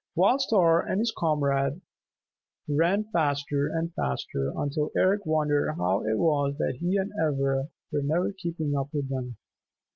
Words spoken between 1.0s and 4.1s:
comrade ran faster and